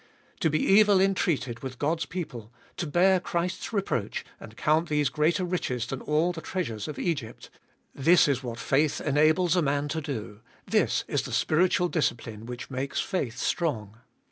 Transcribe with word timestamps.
To 0.39 0.49
be 0.49 0.57
evil 0.59 0.99
entreated 0.99 1.59
with 1.59 1.77
God's 1.77 2.07
people, 2.07 2.51
to 2.77 2.87
bear 2.87 3.19
Christ's 3.19 3.71
reproach, 3.71 4.25
and 4.39 4.57
count 4.57 4.89
these 4.89 5.09
greater 5.09 5.45
riches 5.45 5.85
than 5.85 6.01
all 6.01 6.31
the 6.31 6.41
treasures 6.41 6.87
of 6.87 6.97
Egypt,— 6.97 7.51
Hbe 7.95 8.01
ttoltest 8.01 8.09
oT 8.09 8.09
ail 8.09 8.09
459 8.09 8.11
this 8.11 8.27
is 8.27 8.43
what 8.43 8.57
faith 8.59 8.99
enables 9.01 9.55
a 9.55 9.61
man 9.61 9.87
to 9.89 10.01
do, 10.01 10.39
this 10.65 11.03
is 11.07 11.21
the 11.21 11.31
spiritual 11.31 11.87
discipline 11.87 12.47
which 12.47 12.71
makes 12.71 12.99
faith 12.99 13.37
strong. 13.37 13.97